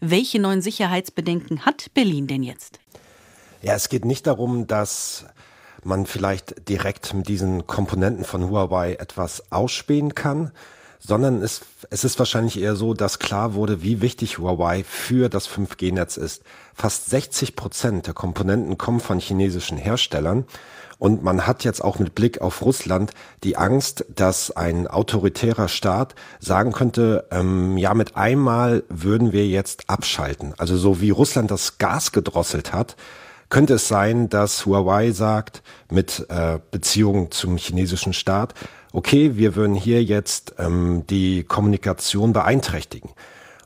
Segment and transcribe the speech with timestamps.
[0.00, 2.80] Welche neuen Sicherheitsbedenken hat Berlin denn jetzt?
[3.60, 5.26] Ja, es geht nicht darum, dass
[5.84, 10.52] man vielleicht direkt mit diesen Komponenten von Huawei etwas ausspähen kann,
[11.00, 15.48] sondern es, es ist wahrscheinlich eher so, dass klar wurde, wie wichtig Huawei für das
[15.48, 16.42] 5G-Netz ist.
[16.74, 20.44] Fast 60 Prozent der Komponenten kommen von chinesischen Herstellern.
[20.98, 23.12] Und man hat jetzt auch mit Blick auf Russland
[23.42, 29.88] die Angst, dass ein autoritärer Staat sagen könnte, ähm, ja, mit einmal würden wir jetzt
[29.88, 30.52] abschalten.
[30.58, 32.96] Also so wie Russland das Gas gedrosselt hat,
[33.48, 38.54] könnte es sein, dass Huawei sagt, mit äh, Beziehungen zum chinesischen Staat,
[38.92, 43.10] okay, wir würden hier jetzt ähm, die Kommunikation beeinträchtigen.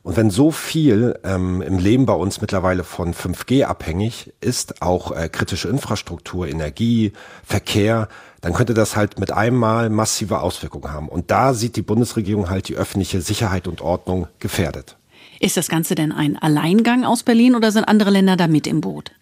[0.03, 5.13] Und wenn so viel ähm, im Leben bei uns mittlerweile von 5G abhängig ist, auch
[5.13, 8.09] äh, kritische Infrastruktur, Energie, Verkehr,
[8.43, 11.09] dann könnte das halt mit einmal massive Auswirkungen haben.
[11.09, 14.99] Und da sieht die Bundesregierung halt die öffentliche Sicherheit und Ordnung gefährdet.
[15.41, 18.83] Ist das Ganze denn ein Alleingang aus Berlin oder sind andere Länder da mit im
[18.83, 19.13] Boot?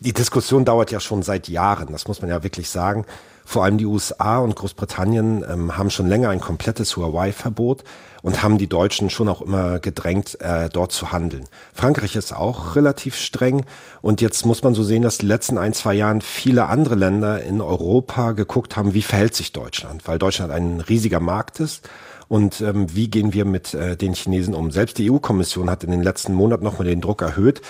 [0.00, 3.06] Die Diskussion dauert ja schon seit Jahren, das muss man ja wirklich sagen.
[3.48, 7.84] Vor allem die USA und Großbritannien ähm, haben schon länger ein komplettes Huawei-Verbot
[8.22, 11.44] und haben die Deutschen schon auch immer gedrängt, äh, dort zu handeln.
[11.72, 13.64] Frankreich ist auch relativ streng
[14.02, 17.40] und jetzt muss man so sehen, dass die letzten ein, zwei Jahren viele andere Länder
[17.40, 21.88] in Europa geguckt haben, wie verhält sich Deutschland, weil Deutschland ein riesiger Markt ist
[22.26, 24.72] und ähm, wie gehen wir mit äh, den Chinesen um.
[24.72, 27.62] Selbst die EU-Kommission hat in den letzten Monaten nochmal den Druck erhöht.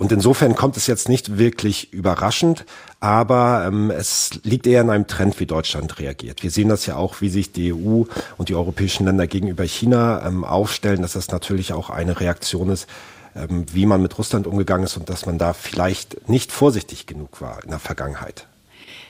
[0.00, 2.64] Und insofern kommt es jetzt nicht wirklich überraschend,
[3.00, 6.42] aber ähm, es liegt eher in einem Trend, wie Deutschland reagiert.
[6.42, 8.04] Wir sehen das ja auch, wie sich die EU
[8.38, 12.88] und die europäischen Länder gegenüber China ähm, aufstellen, dass das natürlich auch eine Reaktion ist,
[13.36, 17.42] ähm, wie man mit Russland umgegangen ist und dass man da vielleicht nicht vorsichtig genug
[17.42, 18.46] war in der Vergangenheit.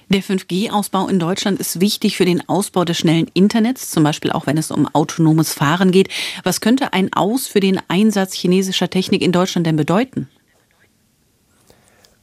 [0.09, 4.49] Der 5G-Ausbau in Deutschland ist wichtig für den Ausbau des schnellen Internets, zum Beispiel auch
[4.49, 6.09] wenn es um autonomes Fahren geht.
[6.43, 10.29] Was könnte ein Aus für den Einsatz chinesischer Technik in Deutschland denn bedeuten?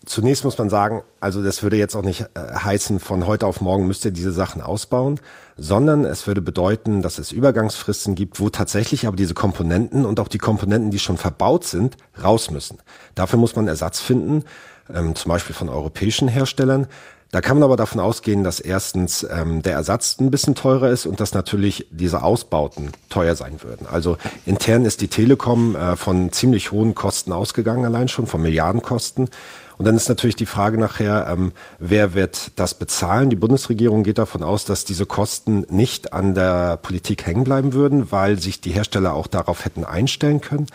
[0.07, 3.59] Zunächst muss man sagen, also das würde jetzt auch nicht äh, heißen, von heute auf
[3.59, 5.19] morgen müsst ihr diese Sachen ausbauen,
[5.57, 10.29] sondern es würde bedeuten, dass es Übergangsfristen gibt, wo tatsächlich aber diese Komponenten und auch
[10.29, 12.77] die Komponenten, die schon verbaut sind, raus müssen.
[13.15, 14.45] Dafür muss man Ersatz finden,
[14.93, 16.87] ähm, zum Beispiel von europäischen Herstellern.
[17.31, 21.05] Da kann man aber davon ausgehen, dass erstens ähm, der Ersatz ein bisschen teurer ist
[21.05, 23.85] und dass natürlich diese Ausbauten teuer sein würden.
[23.91, 29.29] Also intern ist die Telekom äh, von ziemlich hohen Kosten ausgegangen, allein schon von Milliardenkosten.
[29.77, 33.29] Und dann ist natürlich die Frage nachher, ähm, wer wird das bezahlen?
[33.29, 38.11] Die Bundesregierung geht davon aus, dass diese Kosten nicht an der Politik hängen bleiben würden,
[38.11, 40.67] weil sich die Hersteller auch darauf hätten einstellen können.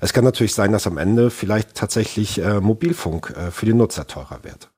[0.00, 4.06] Es kann natürlich sein, dass am Ende vielleicht tatsächlich äh, Mobilfunk äh, für die Nutzer
[4.06, 4.70] teurer wird.